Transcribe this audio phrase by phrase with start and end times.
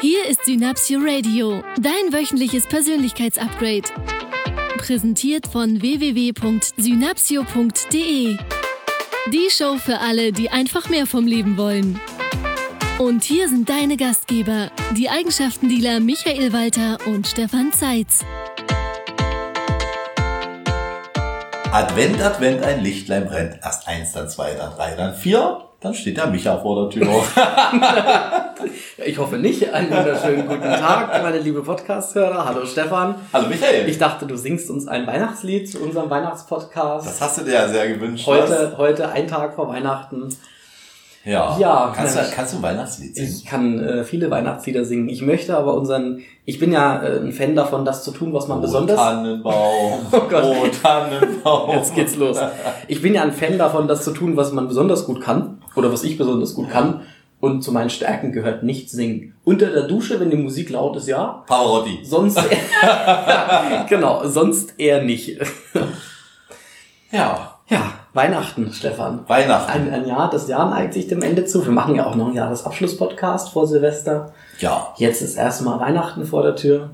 [0.00, 3.88] Hier ist Synapsio Radio, dein wöchentliches Persönlichkeitsupgrade.
[4.76, 8.36] Präsentiert von www.synapsio.de.
[9.32, 11.98] Die Show für alle, die einfach mehr vom Leben wollen.
[12.98, 18.24] Und hier sind deine Gastgeber, die Eigenschaftendealer Michael Walter und Stefan Zeitz.
[21.72, 23.58] Advent, Advent, ein Lichtlein brennt.
[23.64, 25.67] Erst eins, dann zwei, dann drei, dann vier.
[25.80, 27.06] Dann steht der Micha vor der Tür.
[29.06, 29.72] ich hoffe nicht.
[29.72, 32.44] Einen wunderschönen guten Tag, meine liebe Podcast-Hörer.
[32.44, 33.14] Hallo Stefan.
[33.32, 33.88] Hallo Michael.
[33.88, 37.06] Ich dachte, du singst uns ein Weihnachtslied zu unserem Weihnachtspodcast.
[37.06, 38.26] Das hast du dir ja sehr gewünscht.
[38.26, 40.36] Heute, heute ein Tag vor Weihnachten.
[41.28, 41.58] Ja.
[41.58, 43.28] ja kannst, du, kannst du ein Weihnachtslied singen?
[43.28, 45.10] Ich kann äh, viele Weihnachtslieder singen.
[45.10, 48.48] Ich möchte aber unseren, ich bin ja äh, ein Fan davon, das zu tun, was
[48.48, 48.96] man oh, besonders.
[48.96, 50.42] Tannenbaum, oh, Gott.
[50.42, 51.76] oh Tannenbaum.
[51.76, 52.38] Jetzt geht's los.
[52.86, 55.92] Ich bin ja ein Fan davon, das zu tun, was man besonders gut kann oder
[55.92, 57.02] was ich besonders gut kann.
[57.40, 59.34] Und zu meinen Stärken gehört nicht singen.
[59.44, 61.44] Unter der Dusche, wenn die Musik laut ist, ja.
[61.46, 62.00] Pavarotti.
[62.04, 62.40] Sonst,
[63.88, 65.38] genau, sonst eher nicht.
[67.12, 67.54] ja.
[67.70, 69.20] Ja, Weihnachten, Stefan.
[69.28, 69.70] Weihnachten.
[69.70, 71.64] Ein, ein Jahr, das Jahr neigt sich dem Ende zu.
[71.64, 74.32] Wir machen ja auch noch ein Jahresabschluss-Podcast vor Silvester.
[74.58, 74.88] Ja.
[74.96, 76.90] Jetzt ist erstmal Weihnachten vor der Tür.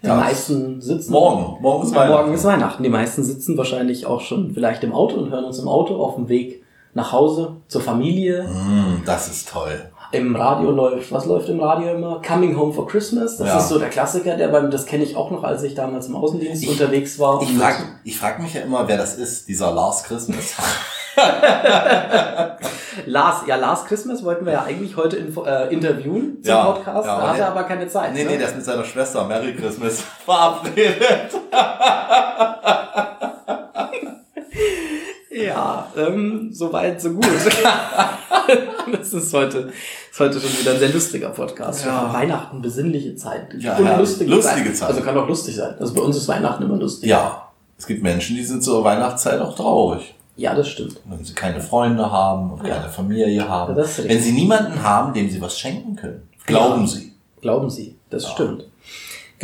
[0.00, 1.10] Die Ja, meisten sitzen.
[1.10, 1.60] Morgen.
[1.60, 2.12] Morgen ist Weihnachten.
[2.12, 2.82] Morgen ist Weihnachten.
[2.84, 6.14] Die meisten sitzen wahrscheinlich auch schon vielleicht im Auto und hören uns im Auto auf
[6.14, 8.44] dem Weg nach Hause zur Familie.
[8.44, 9.90] Mm, das ist toll.
[10.12, 12.22] Im Radio läuft, was läuft im Radio immer?
[12.26, 13.36] Coming Home for Christmas.
[13.36, 13.58] Das Ja.
[13.58, 16.14] ist so der Klassiker, der beim, das kenne ich auch noch, als ich damals im
[16.16, 17.42] Außendienst Ich- unterwegs war.
[17.42, 20.54] Ich frage ich frag mich ja immer, wer das ist, dieser Lars Christmas.
[23.06, 27.06] Lars, ja, Lars Christmas wollten wir ja eigentlich heute info, äh, interviewen zum Ja, Podcast.
[27.06, 28.12] ja, da hat er aber keine Zeit.
[28.14, 28.30] nee, ne?
[28.30, 31.30] nee, der ist mit seiner Schwester Merry Christmas verabredet.
[35.36, 37.26] Ja, ähm, so weit, so gut.
[38.92, 39.70] das ist heute,
[40.10, 41.84] ist heute schon wieder ein sehr lustiger Podcast.
[41.84, 42.12] Ja.
[42.12, 43.54] Weihnachten, besinnliche Zeit.
[43.58, 44.76] Ja, Und ja, lustige, lustige Zeit.
[44.76, 44.88] Zeit.
[44.90, 45.74] Also kann auch lustig sein.
[45.78, 47.08] Also bei uns ist Weihnachten immer lustig.
[47.08, 50.14] Ja, es gibt Menschen, die sind zur Weihnachtszeit auch traurig.
[50.36, 51.00] Ja, das stimmt.
[51.04, 52.76] Wenn sie keine Freunde haben und Ja.
[52.76, 53.76] keine Familie haben.
[53.76, 56.28] Wenn sie niemanden haben, dem sie was schenken können.
[56.46, 57.12] Glauben sie.
[57.40, 58.64] Glauben Sie, das stimmt.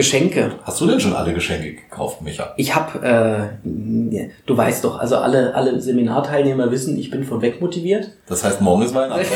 [0.01, 0.53] Geschenke.
[0.65, 2.55] Hast du denn schon alle Geschenke gekauft, Micha?
[2.57, 7.61] Ich habe, äh, du weißt doch, also alle, alle Seminarteilnehmer wissen, ich bin von weg
[7.61, 8.11] motiviert.
[8.27, 9.27] Das heißt, morgen ist Weihnachten.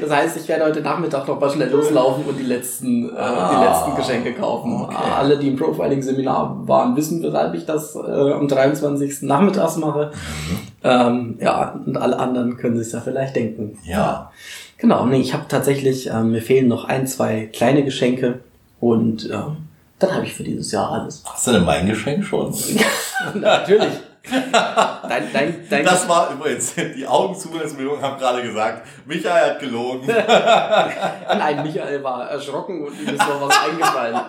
[0.00, 3.50] Das heißt, ich werde heute Nachmittag noch mal schnell loslaufen und die letzten, äh, Ah,
[3.58, 4.82] die letzten Geschenke kaufen.
[4.84, 4.94] okay.
[5.16, 7.98] Alle, die im Profiling-Seminar waren, wissen, weshalb ich das äh,
[8.32, 9.22] am 23.
[9.22, 10.12] nachmittags mache.
[10.12, 10.58] Mhm.
[10.84, 13.76] Ähm, ja, und alle anderen können sich ja vielleicht denken.
[13.84, 14.30] ja.
[14.78, 18.40] Genau, nee, ich habe tatsächlich, ähm, mir fehlen noch ein, zwei kleine Geschenke
[18.80, 21.22] und ähm, dann habe ich für dieses Jahr alles.
[21.24, 22.54] Hast du denn mein Geschenk schon?
[23.34, 23.92] Natürlich.
[24.28, 30.04] Dein, dein, dein Das war übrigens, die Augenzugehörigkeitsbewegung haben gerade gesagt, Michael hat gelogen.
[31.28, 34.20] Nein, Michael war erschrocken und ihm ist noch was eingefallen.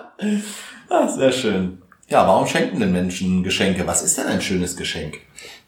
[0.88, 1.82] Ah, sehr schön.
[2.10, 3.88] Ja, warum schenken denn Menschen Geschenke?
[3.88, 5.18] Was ist denn ein schönes Geschenk?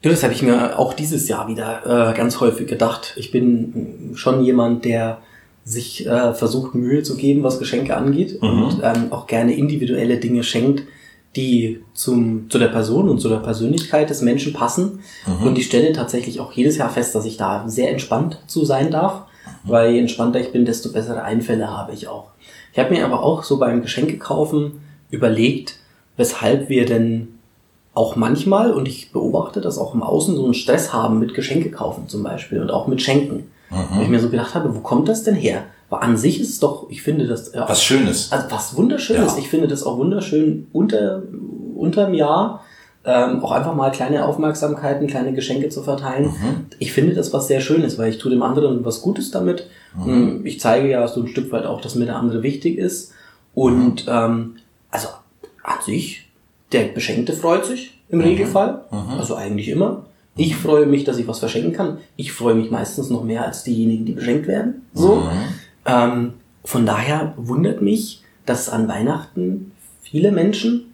[0.02, 3.14] Ja, das habe ich mir auch dieses Jahr wieder äh, ganz häufig gedacht.
[3.16, 5.18] Ich bin schon jemand, der
[5.64, 8.62] sich äh, versucht, Mühe zu geben, was Geschenke angeht Mhm.
[8.62, 10.84] und ähm, auch gerne individuelle Dinge schenkt,
[11.36, 15.00] die zum, zu der Person und zu der Persönlichkeit des Menschen passen.
[15.26, 15.46] Mhm.
[15.46, 18.90] Und ich stelle tatsächlich auch jedes Jahr fest, dass ich da sehr entspannt zu sein
[18.90, 19.24] darf,
[19.64, 22.30] weil je entspannter ich bin, desto bessere Einfälle habe ich auch.
[22.72, 25.76] Ich habe mir aber auch so beim Geschenke kaufen überlegt,
[26.16, 27.28] weshalb wir denn
[27.94, 31.70] auch manchmal, und ich beobachte das auch im Außen, so einen Stress haben mit Geschenke
[31.70, 33.50] kaufen zum Beispiel und auch mit Schenken.
[33.92, 35.62] Wo ich mir so gedacht habe, wo kommt das denn her?
[35.88, 38.32] Aber an sich ist es doch, ich finde das ja, Was Schönes.
[38.32, 39.32] also was Wunderschönes.
[39.34, 39.38] Ja.
[39.38, 41.22] Ich finde das auch wunderschön unter
[41.76, 42.64] unterm Jahr
[43.04, 46.26] ähm, auch einfach mal kleine Aufmerksamkeiten, kleine Geschenke zu verteilen.
[46.26, 46.66] Mhm.
[46.80, 49.66] Ich finde das was sehr Schönes, weil ich tue dem anderen was Gutes damit.
[49.96, 50.42] Mhm.
[50.44, 53.12] Ich zeige ja so ein Stück weit auch, dass mir der andere wichtig ist.
[53.54, 54.12] Und Mhm.
[54.12, 54.56] ähm,
[54.90, 55.08] also
[55.62, 56.28] an sich,
[56.72, 58.24] der Beschenkte freut sich im Mhm.
[58.24, 58.82] Regelfall.
[59.18, 60.04] Also eigentlich immer.
[60.36, 61.98] Ich freue mich, dass ich was verschenken kann.
[62.16, 64.86] Ich freue mich meistens noch mehr als diejenigen, die beschenkt werden.
[64.94, 65.16] So.
[65.16, 65.30] Mhm.
[65.86, 66.32] Ähm,
[66.64, 69.72] von daher wundert mich, dass an Weihnachten
[70.02, 70.86] viele Menschen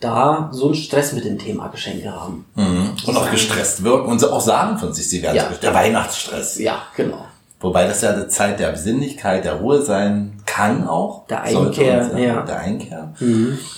[0.00, 2.44] da so einen Stress mit dem Thema Geschenke haben.
[2.54, 2.90] Mhm.
[3.06, 5.48] Und auch gestresst wirken und so auch sagen von sich, sie werden Ja.
[5.60, 6.58] der Weihnachtsstress.
[6.58, 7.24] Ja, genau.
[7.60, 11.26] Wobei das ja eine Zeit der Besinnlichkeit, der Ruhe sein kann auch.
[11.26, 12.22] Der Einkehr, sagen.
[12.22, 12.42] ja.
[12.42, 13.14] Der Einkehr.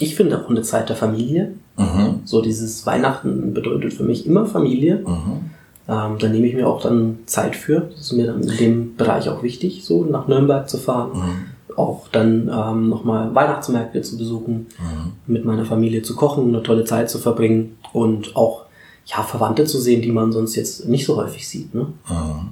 [0.00, 1.54] Ich finde auch eine Zeit der Familie.
[1.76, 2.20] Mhm.
[2.24, 4.96] So dieses Weihnachten bedeutet für mich immer Familie.
[5.06, 5.50] Mhm.
[5.88, 7.82] Ähm, da nehme ich mir auch dann Zeit für.
[7.92, 11.10] Das ist mir dann in dem Bereich auch wichtig, so nach Nürnberg zu fahren.
[11.14, 11.74] Mhm.
[11.76, 15.12] Auch dann ähm, nochmal Weihnachtsmärkte zu besuchen, Mhm.
[15.32, 18.64] mit meiner Familie zu kochen, eine tolle Zeit zu verbringen und auch
[19.06, 21.74] ja, Verwandte zu sehen, die man sonst jetzt nicht so häufig sieht.
[21.74, 21.86] Ne?
[22.08, 22.48] Mhm.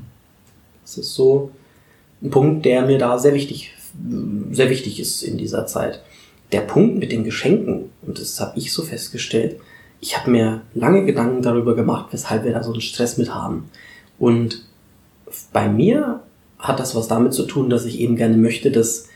[0.86, 1.50] Das ist so
[2.22, 3.74] ein Punkt, der mir da sehr wichtig,
[4.52, 6.00] sehr wichtig ist in dieser Zeit.
[6.52, 9.56] Der Punkt mit den Geschenken, und das habe ich so festgestellt,
[10.00, 13.68] ich habe mir lange Gedanken darüber gemacht, weshalb wir da so einen Stress mit haben.
[14.18, 14.64] Und
[15.52, 16.20] bei mir
[16.58, 19.08] hat das was damit zu tun, dass ich eben gerne möchte, dass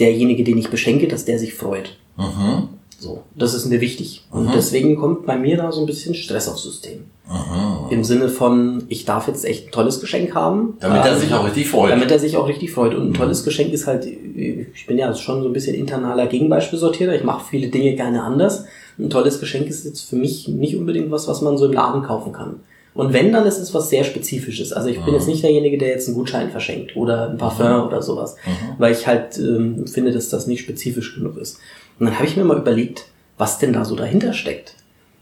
[0.00, 1.96] derjenige, den ich beschenke, dass der sich freut.
[2.16, 2.68] Mhm.
[3.04, 4.24] So, das ist mir wichtig.
[4.30, 4.50] Und Mhm.
[4.54, 7.00] deswegen kommt bei mir da so ein bisschen Stress aufs System.
[7.28, 7.90] Mhm.
[7.90, 10.78] Im Sinne von, ich darf jetzt echt ein tolles Geschenk haben.
[10.80, 11.90] Damit er Ähm, sich auch richtig freut.
[11.92, 12.94] Damit er sich auch richtig freut.
[12.94, 13.14] Und ein Mhm.
[13.14, 17.14] tolles Geschenk ist halt, ich bin ja schon so ein bisschen internaler Gegenbeispielsortierer.
[17.14, 18.64] Ich mache viele Dinge gerne anders.
[18.98, 22.02] Ein tolles Geschenk ist jetzt für mich nicht unbedingt was, was man so im Laden
[22.04, 22.60] kaufen kann.
[22.94, 24.72] Und wenn, dann ist es was sehr Spezifisches.
[24.72, 25.14] Also ich bin Mhm.
[25.14, 28.36] jetzt nicht derjenige, der jetzt einen Gutschein verschenkt oder ein Parfum oder sowas.
[28.46, 28.78] Mhm.
[28.78, 31.58] Weil ich halt ähm, finde, dass das nicht spezifisch genug ist.
[31.98, 33.06] Und dann habe ich mir mal überlegt,
[33.38, 34.74] was denn da so dahinter steckt.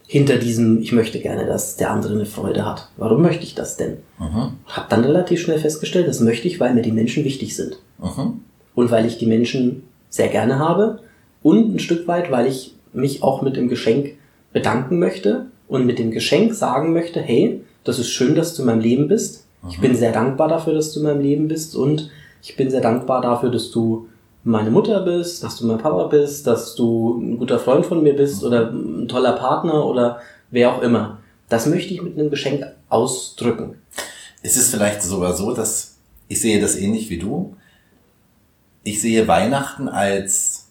[0.07, 2.91] Hinter diesem, ich möchte gerne, dass der andere eine Freude hat.
[2.97, 3.99] Warum möchte ich das denn?
[4.19, 4.55] Mhm.
[4.67, 7.79] Hab dann relativ schnell festgestellt, das möchte ich, weil mir die Menschen wichtig sind.
[7.99, 8.41] Mhm.
[8.75, 11.01] Und weil ich die Menschen sehr gerne habe.
[11.43, 14.13] Und ein Stück weit, weil ich mich auch mit dem Geschenk
[14.53, 18.67] bedanken möchte und mit dem Geschenk sagen möchte, hey, das ist schön, dass du in
[18.67, 19.47] meinem Leben bist.
[19.71, 22.11] Ich bin sehr dankbar dafür, dass du in meinem Leben bist und
[22.43, 24.09] ich bin sehr dankbar dafür, dass du
[24.45, 28.15] meine Mutter bist, dass du mein Papa bist, dass du ein guter Freund von mir
[28.15, 31.19] bist oder ein toller Partner oder wer auch immer.
[31.49, 33.77] Das möchte ich mit einem Geschenk ausdrücken.
[34.43, 35.99] Ist es vielleicht sogar so, dass
[36.29, 37.57] ich sehe das ähnlich wie du.
[38.85, 40.69] Ich sehe Weihnachten als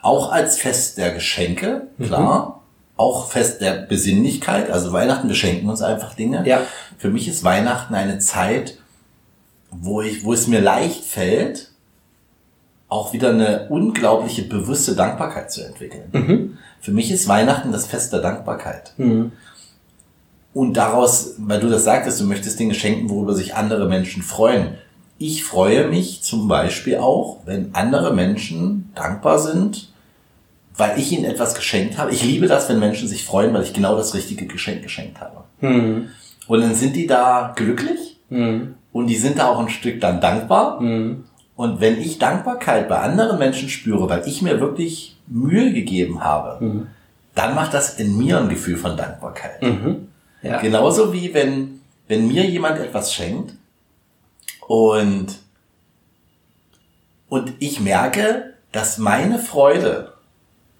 [0.00, 2.62] auch als Fest der Geschenke, klar.
[2.96, 4.70] Auch Fest der Besinnlichkeit.
[4.70, 6.46] Also Weihnachten, wir schenken uns einfach Dinge.
[6.46, 6.60] Ja.
[6.96, 8.78] Für mich ist Weihnachten eine Zeit,
[9.72, 11.72] wo ich, wo es mir leicht fällt,
[12.88, 16.08] auch wieder eine unglaubliche bewusste Dankbarkeit zu entwickeln.
[16.12, 16.58] Mhm.
[16.80, 18.92] Für mich ist Weihnachten das Fest der Dankbarkeit.
[18.98, 19.32] Mhm.
[20.52, 24.74] Und daraus, weil du das sagtest, du möchtest Dinge schenken, worüber sich andere Menschen freuen.
[25.18, 29.92] Ich freue mich zum Beispiel auch, wenn andere Menschen dankbar sind,
[30.76, 32.12] weil ich ihnen etwas geschenkt habe.
[32.12, 35.44] Ich liebe das, wenn Menschen sich freuen, weil ich genau das richtige Geschenk geschenkt habe.
[35.60, 36.08] Mhm.
[36.46, 38.74] Und dann sind die da glücklich Mhm.
[38.92, 40.80] und die sind da auch ein Stück dann dankbar.
[41.56, 46.64] Und wenn ich Dankbarkeit bei anderen Menschen spüre, weil ich mir wirklich Mühe gegeben habe,
[46.64, 46.86] Mhm.
[47.34, 49.62] dann macht das in mir ein Gefühl von Dankbarkeit.
[49.62, 50.08] Mhm.
[50.42, 50.60] Ja.
[50.60, 53.54] Genauso wie wenn, wenn mir jemand etwas schenkt
[54.66, 55.26] und,
[57.28, 60.12] und ich merke, dass meine Freude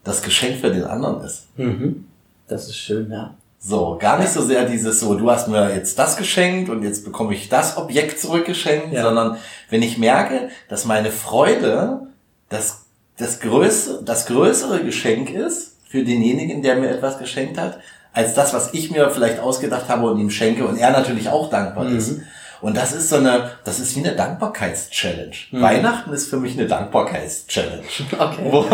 [0.03, 1.47] das Geschenk für den anderen ist.
[1.57, 2.07] Mhm.
[2.49, 3.35] Das ist schön, ja.
[3.67, 7.03] So, gar nicht so sehr dieses so, du hast mir jetzt das geschenkt und jetzt
[7.05, 9.03] bekomme ich das Objekt zurückgeschenkt, Ja.
[9.05, 9.39] sondern
[9.71, 12.09] wenn ich merke, dass meine Freude
[12.51, 12.83] das,
[13.17, 17.79] das, größere, das größere Geschenk ist für denjenigen, der mir etwas geschenkt hat,
[18.13, 21.49] als das, was ich mir vielleicht ausgedacht habe und ihm schenke und er natürlich auch
[21.49, 21.97] dankbar Mhm.
[21.97, 22.17] ist.
[22.65, 25.33] Und das ist so eine, das ist wie eine Dankbarkeitschallenge.
[25.51, 25.61] Mhm.
[25.61, 27.83] Weihnachten ist für mich eine Dankbarkeitschallenge
[28.19, 28.49] Okay.
[28.51, 28.65] wo,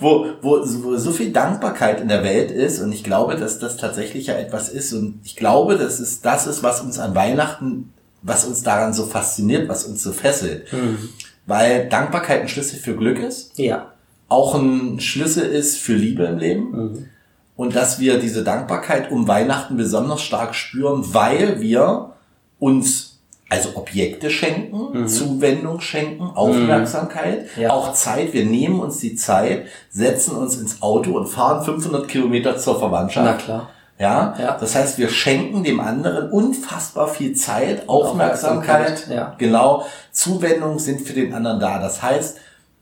[0.00, 3.76] wo, wo, wo so viel Dankbarkeit in der Welt ist und ich glaube, dass das
[3.76, 7.92] tatsächlich ja etwas ist und ich glaube, dass es das ist, was uns an Weihnachten,
[8.22, 10.72] was uns daran so fasziniert, was uns so fesselt.
[10.72, 10.98] Mhm.
[11.46, 13.92] Weil Dankbarkeit ein Schlüssel für Glück ist, Ja.
[14.28, 17.06] auch ein Schlüssel ist für Liebe im Leben Mhm.
[17.54, 22.10] und dass wir diese Dankbarkeit um Weihnachten besonders stark spüren, weil wir
[22.58, 23.15] uns
[23.48, 25.08] also Objekte schenken, Mhm.
[25.08, 27.70] Zuwendung schenken, Aufmerksamkeit, Ja.
[27.70, 28.32] auch Zeit.
[28.32, 33.26] Wir nehmen uns die Zeit, setzen uns ins Auto und fahren 500 Kilometer zur Verwandtschaft.
[33.26, 33.70] Na klar.
[33.98, 34.34] Ja?
[34.38, 34.56] Ja.
[34.60, 39.34] das heißt, wir schenken dem anderen unfassbar viel Zeit, Aufmerksamkeit, Aufmerksamkeit, ja.
[39.38, 41.78] genau, Zuwendung sind für den anderen da.
[41.78, 42.36] Das heißt,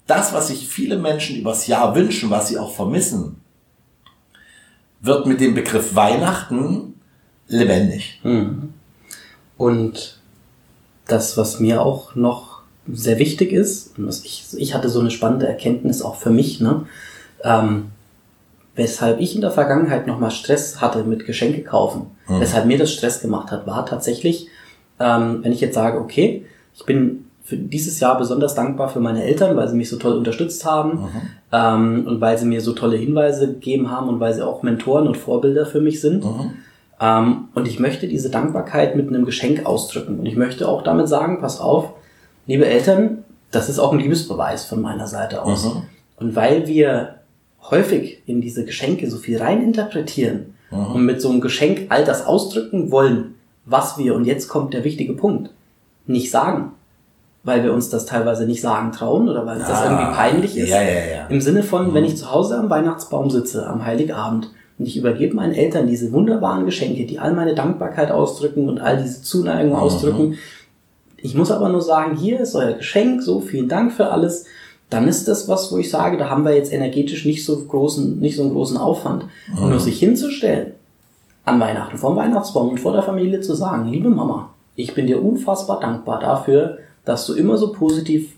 [0.09, 3.37] das, was sich viele Menschen übers Jahr wünschen, was sie auch vermissen,
[5.01, 6.99] wird mit dem Begriff Weihnachten
[7.47, 8.21] lebendig.
[8.25, 8.73] Mhm.
[9.57, 10.19] Und
[11.07, 12.61] das, was mir auch noch
[12.93, 16.61] sehr wichtig ist, und was ich, ich hatte so eine spannende Erkenntnis auch für mich,
[16.61, 16.87] ne?
[17.43, 17.87] Ähm,
[18.75, 22.41] weshalb ich in der Vergangenheit nochmal Stress hatte mit Geschenke kaufen, Mhm.
[22.41, 24.49] weshalb mir das Stress gemacht hat, war tatsächlich,
[24.99, 26.45] ähm, wenn ich jetzt sage, okay,
[26.75, 30.17] ich bin für dieses Jahr besonders dankbar für meine Eltern, weil sie mich so toll
[30.17, 31.09] unterstützt haben Mhm.
[31.53, 35.07] ähm, und weil sie mir so tolle Hinweise gegeben haben und weil sie auch Mentoren
[35.07, 36.25] und Vorbilder für mich sind.
[36.25, 36.53] Mhm.
[37.01, 40.19] Ähm, und ich möchte diese Dankbarkeit mit einem Geschenk ausdrücken.
[40.21, 41.91] Und ich möchte auch damit sagen, pass auf,
[42.47, 45.65] liebe Eltern, das ist auch ein Liebesbeweis von meiner Seite aus.
[45.67, 45.83] Mhm.
[46.19, 47.17] Und weil wir
[47.71, 50.87] häufig in diese Geschenke so viel rein interpretieren Mhm.
[50.95, 53.35] und mit so einem Geschenk all das ausdrücken wollen,
[53.65, 55.51] was wir, und jetzt kommt der wichtige Punkt,
[56.07, 56.73] nicht sagen.
[57.47, 60.57] Weil wir uns das teilweise nicht sagen trauen oder weil uns das Ah, irgendwie peinlich
[60.57, 60.71] ist.
[60.71, 61.27] Ja, ja, ja.
[61.29, 65.37] Im Sinne von, wenn ich zu Hause am Weihnachtsbaum sitze, am Heiligabend, und ich übergebe
[65.37, 69.79] meinen Eltern diese wunderbaren Geschenke, die all meine Dankbarkeit ausdrücken und all diese Zuneigung Mhm.
[69.79, 70.39] ausdrücken,
[71.27, 74.45] Ich muss aber nur sagen, hier ist euer Geschenk, so vielen Dank für alles.
[74.91, 78.21] Dann ist das was, wo ich sage, da haben wir jetzt energetisch nicht so großen,
[78.21, 79.25] nicht so einen großen Aufwand.
[79.59, 80.73] Und nur sich hinzustellen,
[81.47, 85.23] an Weihnachten, vom Weihnachtsbaum und vor der Familie zu sagen, liebe Mama, ich bin dir
[85.25, 86.77] unfassbar dankbar dafür,
[87.07, 88.35] dass du immer so positiv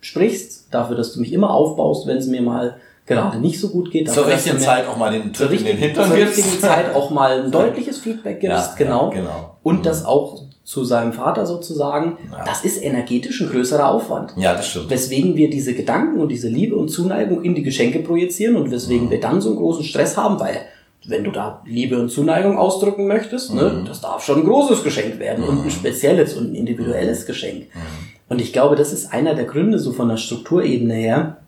[0.00, 2.76] sprichst, dafür, dass du mich immer aufbaust, wenn es mir mal
[3.14, 4.10] gerade nicht so gut geht.
[4.10, 6.36] Zur richtigen Zeit auch mal den zur Tritt in den richtigen, Hintern zur gibst.
[6.38, 9.10] richtigen Zeit auch mal ein deutliches Feedback gibst, Ja, genau.
[9.10, 9.56] ja, genau.
[9.62, 12.44] Und das auch zu seinem Vater sozusagen, Ja.
[12.44, 14.32] das ist energetisch ein größerer Aufwand.
[14.36, 14.88] Ja, das stimmt.
[14.90, 19.06] Weswegen wir diese Gedanken und diese Liebe und Zuneigung in die Geschenke projizieren und weswegen
[19.06, 19.10] Mhm.
[19.10, 20.56] wir dann so einen großen Stress haben, weil
[21.06, 23.56] wenn du da Liebe und Zuneigung ausdrücken möchtest, Mhm.
[23.58, 27.62] ne, das darf schon ein großes Geschenk werden und ein spezielles und ein individuelles Geschenk.
[27.74, 27.80] Mhm.
[28.28, 31.38] Und ich glaube, das ist einer der Gründe so von der Strukturebene her,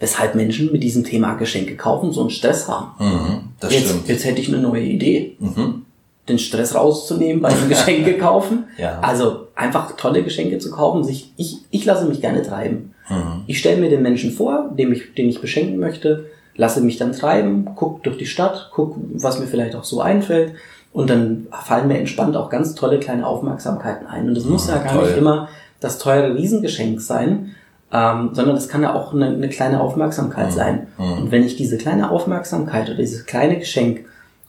[0.00, 2.92] weshalb Menschen mit diesem Thema Geschenke kaufen so einen Stress haben.
[2.98, 4.08] Mhm, das jetzt, stimmt.
[4.08, 5.36] jetzt hätte ich eine neue Idee.
[5.38, 5.82] Mhm.
[6.28, 8.64] Den Stress rauszunehmen bei den Geschenke kaufen.
[8.78, 9.00] Ja.
[9.00, 11.04] Also einfach tolle Geschenke zu kaufen.
[11.04, 12.94] Sich, ich, ich lasse mich gerne treiben.
[13.08, 13.42] Mhm.
[13.46, 17.12] Ich stelle mir den Menschen vor, dem ich, den ich beschenken möchte, lasse mich dann
[17.12, 20.54] treiben, guck durch die Stadt, guck, was mir vielleicht auch so einfällt.
[20.92, 24.28] Und dann fallen mir entspannt auch ganz tolle kleine Aufmerksamkeiten ein.
[24.28, 25.08] Und das muss ja gar toll.
[25.08, 25.48] nicht immer
[25.80, 27.56] das teure Riesengeschenk sein,
[27.92, 30.86] ähm, sondern das kann ja auch eine, eine kleine Aufmerksamkeit sein.
[30.98, 34.04] Und wenn ich diese kleine Aufmerksamkeit oder dieses kleine Geschenk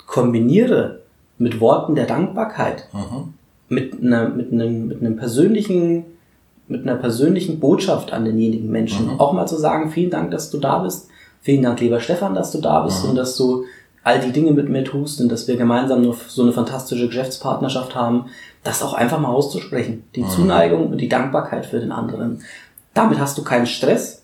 [0.07, 0.99] kombiniere
[1.37, 3.33] mit Worten der Dankbarkeit, Mhm.
[3.67, 6.05] mit einer, mit einem, mit einem persönlichen,
[6.67, 9.19] mit einer persönlichen Botschaft an denjenigen Menschen.
[9.19, 11.09] Auch mal zu sagen, vielen Dank, dass du da bist.
[11.41, 13.65] Vielen Dank, lieber Stefan, dass du da bist und dass du
[14.03, 18.25] all die Dinge mit mir tust und dass wir gemeinsam so eine fantastische Geschäftspartnerschaft haben,
[18.63, 20.03] das auch einfach mal auszusprechen.
[20.15, 22.41] Die Zuneigung und die Dankbarkeit für den anderen.
[22.95, 24.23] Damit hast du keinen Stress.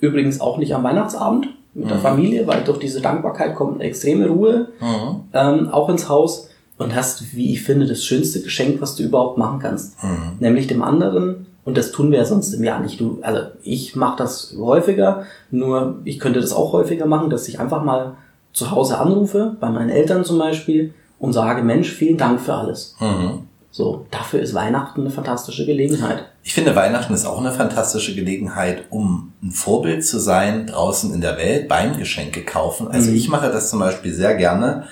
[0.00, 4.28] Übrigens auch nicht am Weihnachtsabend mit der Familie, weil durch diese Dankbarkeit kommt eine extreme
[4.28, 5.20] Ruhe Mhm.
[5.34, 6.48] ähm, auch ins Haus
[6.78, 9.96] und hast, wie ich finde, das schönste Geschenk, was du überhaupt machen kannst.
[10.40, 12.98] Nämlich dem anderen, und das tun wir ja sonst im Jahr nicht.
[13.00, 17.60] Du, also ich mache das häufiger, nur ich könnte das auch häufiger machen, dass ich
[17.60, 18.14] einfach mal
[18.52, 22.96] zu Hause anrufe, bei meinen Eltern zum Beispiel, und sage, Mensch, vielen Dank für alles.
[23.00, 23.44] Mhm.
[23.70, 26.24] So, dafür ist Weihnachten eine fantastische Gelegenheit.
[26.44, 31.20] Ich finde, Weihnachten ist auch eine fantastische Gelegenheit, um ein Vorbild zu sein draußen in
[31.20, 32.88] der Welt beim Geschenke kaufen.
[32.88, 33.16] Also Mhm.
[33.16, 34.84] ich mache das zum Beispiel sehr gerne.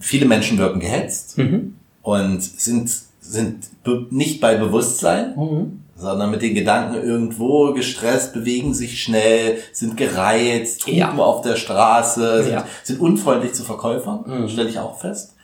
[0.00, 1.76] Viele Menschen wirken gehetzt Mhm.
[2.02, 2.90] und sind,
[3.20, 3.68] sind
[4.10, 5.82] nicht bei Bewusstsein, Mhm.
[5.96, 11.14] sondern mit den Gedanken irgendwo gestresst, bewegen sich schnell, sind gereizt, hupen Ja.
[11.16, 12.66] auf der Straße, sind, Ja.
[12.82, 14.48] sind unfreundlich zu Verkäufern, Mhm.
[14.48, 15.34] stelle ich auch fest.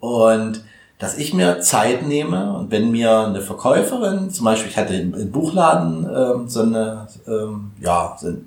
[0.00, 0.62] Und
[0.98, 5.30] dass ich mir Zeit nehme und wenn mir eine Verkäuferin, zum Beispiel ich hatte im,
[5.30, 8.46] Buchladen ähm, so eine, ähm, ja, so ein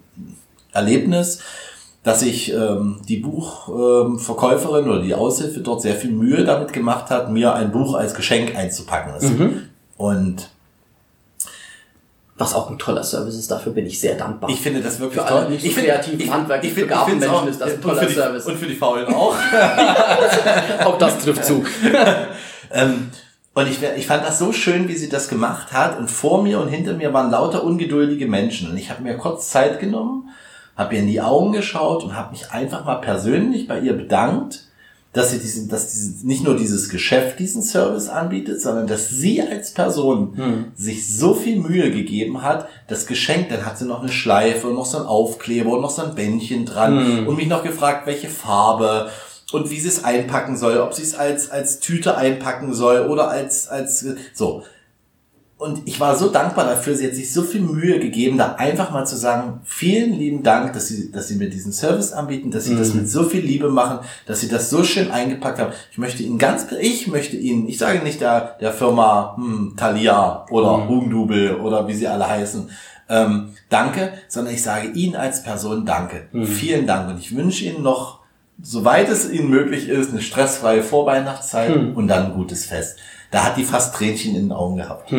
[0.73, 1.39] Erlebnis,
[2.03, 7.09] dass ich ähm, die Buchverkäuferin ähm, oder die Aushilfe dort sehr viel Mühe damit gemacht
[7.09, 9.13] hat, mir ein Buch als Geschenk einzupacken.
[9.13, 9.61] Das- Mhm.
[9.97, 10.49] Und
[12.41, 14.49] Was auch ein toller Service ist, dafür bin ich sehr dankbar.
[14.49, 15.49] ich finde das wirklich Für alle toll.
[15.51, 18.13] nicht so ich finde- kreativen, ich- handwerklich begabten Menschen auch- ist das ein toller die,
[18.13, 18.45] Service.
[18.45, 19.35] Und für die Faulen auch.
[20.85, 21.63] auch das trifft zu.
[22.73, 23.09] Ähm,
[23.53, 25.99] und ich, ich fand das so schön, wie sie das gemacht hat.
[25.99, 28.71] Und vor mir und hinter mir waren lauter ungeduldige Menschen.
[28.71, 30.29] Und ich habe mir kurz Zeit genommen,
[30.77, 34.67] habe ihr in die Augen geschaut und habe mich einfach mal persönlich bei ihr bedankt,
[35.13, 39.41] dass sie diesen, dass diese, nicht nur dieses Geschäft diesen Service anbietet, sondern dass sie
[39.41, 40.33] als Person
[40.75, 44.75] sich so viel Mühe gegeben hat, das Geschenk, dann hat sie noch eine Schleife und
[44.75, 48.29] noch so ein Aufkleber und noch so ein Bändchen dran und mich noch gefragt, welche
[48.29, 49.09] Farbe
[49.51, 53.29] und wie sie es einpacken soll, ob sie es als, als Tüte einpacken soll oder
[53.29, 54.63] als, als, so.
[55.61, 58.89] Und ich war so dankbar dafür, sie hat sich so viel Mühe gegeben, da einfach
[58.89, 62.65] mal zu sagen, vielen lieben Dank, dass sie, dass sie mir diesen Service anbieten, dass
[62.65, 65.71] sie das mit so viel Liebe machen, dass sie das so schön eingepackt haben.
[65.91, 70.47] Ich möchte Ihnen ganz, ich möchte Ihnen, ich sage nicht der, der Firma hm, Thalia
[70.49, 72.67] oder Hugendubel oder wie sie alle heißen,
[73.09, 76.23] ähm, danke, sondern ich sage Ihnen als Person danke.
[76.43, 78.21] Vielen Dank und ich wünsche Ihnen noch
[78.63, 82.97] soweit es ihnen möglich ist, eine stressfreie Vorweihnachtszeit und dann ein gutes Fest.
[83.31, 85.11] Da hat die fast Tränchen in den Augen gehabt.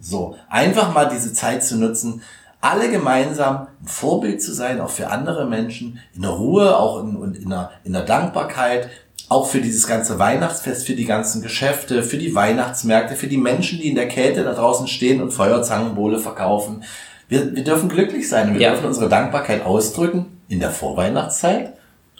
[0.00, 2.22] So, einfach mal diese Zeit zu nutzen,
[2.60, 7.14] alle gemeinsam ein Vorbild zu sein, auch für andere Menschen, in der Ruhe, auch in,
[7.16, 8.88] und in, der, in der Dankbarkeit,
[9.28, 13.78] auch für dieses ganze Weihnachtsfest, für die ganzen Geschäfte, für die Weihnachtsmärkte, für die Menschen,
[13.78, 16.82] die in der Kälte da draußen stehen und Feuerzangenbowle verkaufen.
[17.28, 18.70] Wir, wir dürfen glücklich sein und wir Ja.
[18.70, 21.74] dürfen unsere Dankbarkeit ausdrücken in der Vorweihnachtszeit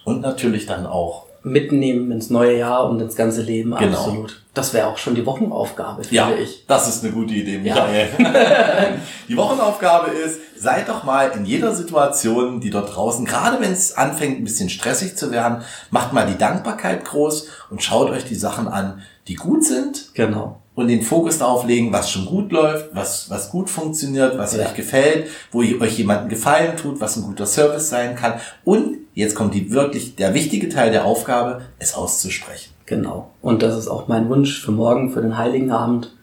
[0.04, 1.27] und natürlich dann auch.
[1.42, 3.96] Mitnehmen ins neue Jahr und ins ganze Leben, Genau.
[3.98, 4.42] absolut.
[4.54, 6.64] Das wäre auch schon die Wochenaufgabe, finde Ja, ich.
[6.66, 8.08] das ist eine gute Idee, Michael.
[9.28, 13.96] die Wochenaufgabe ist, seid doch mal in jeder Situation, die dort draußen, gerade wenn es
[13.96, 18.34] anfängt, ein bisschen stressig zu werden, macht mal die Dankbarkeit groß und schaut euch die
[18.34, 20.60] Sachen an, die gut sind Genau.
[20.78, 24.62] Und den Fokus darauf legen, was schon gut läuft, was, was gut funktioniert, was Ja.
[24.64, 28.34] euch gefällt, wo ihr euch jemanden gefallen tut, was ein guter Service sein kann.
[28.64, 32.70] Und jetzt kommt die wirklich, der wichtige Teil der Aufgabe, es auszusprechen.
[32.86, 33.30] Genau.
[33.42, 36.14] Und das ist auch mein Wunsch für morgen, für den Heiligen Abend.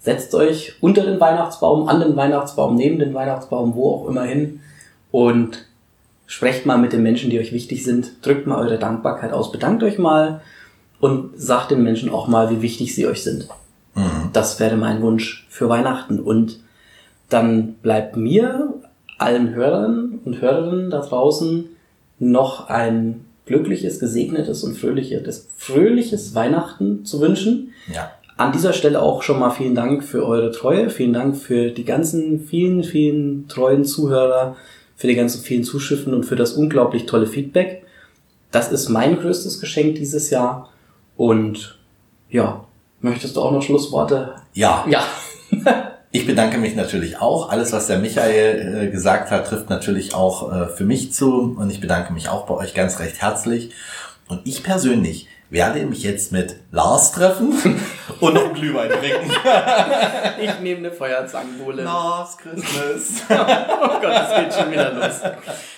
[0.00, 4.58] Setzt euch unter den Weihnachtsbaum, an den Weihnachtsbaum, neben den Weihnachtsbaum, wo auch immer hin
[5.12, 5.66] und
[6.26, 8.10] sprecht mal mit den Menschen, die euch wichtig sind.
[8.22, 9.52] Drückt mal eure Dankbarkeit aus.
[9.52, 10.40] Bedankt euch mal
[10.98, 13.46] und sagt den Menschen auch mal, wie wichtig sie euch sind.
[14.32, 16.20] Das wäre mein Wunsch für Weihnachten.
[16.20, 16.60] Und
[17.28, 18.74] dann bleibt mir,
[19.18, 21.68] allen Hörern und Hörerinnen da draußen,
[22.18, 27.72] noch ein glückliches, gesegnetes und fröhliches, fröhliches Weihnachten zu wünschen.
[27.92, 28.10] Ja.
[28.36, 31.84] An dieser Stelle auch schon mal vielen Dank für eure Treue, vielen Dank für die
[31.84, 34.56] ganzen vielen, vielen treuen Zuhörer,
[34.96, 37.84] für die ganzen vielen Zuschriften und für das unglaublich tolle Feedback.
[38.50, 40.70] Das ist mein größtes Geschenk dieses Jahr.
[41.16, 41.78] Und
[42.30, 42.64] ja,
[43.00, 44.34] möchtest du auch noch Schlussworte?
[44.52, 44.84] Ja.
[44.88, 45.02] Ja.
[46.12, 47.50] Ich bedanke mich natürlich auch.
[47.50, 51.54] Alles, was der Michael äh, gesagt hat, trifft natürlich auch äh, für mich zu.
[51.56, 53.70] Und ich bedanke mich auch bei euch ganz recht herzlich.
[54.26, 57.52] Und ich persönlich werde mich jetzt mit Lars treffen
[58.20, 59.30] und noch einen Glühwein trinken.
[60.42, 61.82] Ich nehme eine Feuerzangenbowle.
[61.82, 63.22] Lars Christmas.
[63.30, 65.20] Oh Gott, es geht schon wieder los.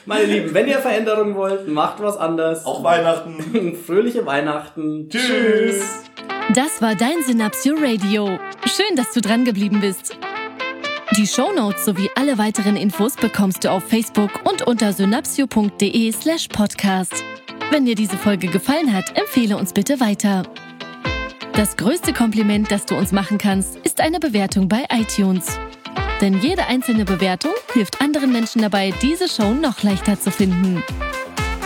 [0.06, 2.64] Meine Lieben, wenn ihr Veränderungen wollt, macht was anders.
[2.64, 3.76] Auch Weihnachten.
[3.86, 5.08] Fröhliche Weihnachten.
[5.08, 5.82] Tschüss.
[6.54, 8.38] Das war dein Synapsio Radio.
[8.66, 10.16] Schön, dass du dran geblieben bist.
[11.16, 17.22] Die Shownotes sowie alle weiteren Infos bekommst du auf Facebook und unter synapsio.de slash podcast.
[17.72, 20.42] Wenn dir diese Folge gefallen hat, empfehle uns bitte weiter.
[21.54, 25.58] Das größte Kompliment, das du uns machen kannst, ist eine Bewertung bei iTunes.
[26.20, 30.82] Denn jede einzelne Bewertung hilft anderen Menschen dabei, diese Show noch leichter zu finden.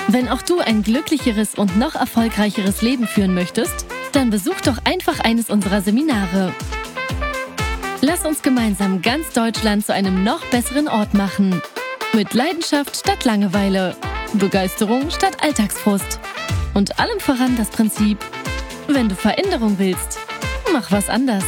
[0.07, 5.19] Wenn auch du ein glücklicheres und noch erfolgreicheres Leben führen möchtest, dann besuch doch einfach
[5.19, 6.53] eines unserer Seminare.
[8.01, 11.61] Lass uns gemeinsam ganz Deutschland zu einem noch besseren Ort machen.
[12.15, 13.97] Mit Leidenschaft statt Langeweile,
[14.39, 16.21] Begeisterung statt Alltagsfrust
[16.75, 18.19] und allem voran das Prinzip,
[18.89, 20.19] wenn du Veränderung willst,
[20.73, 21.45] mach was anders.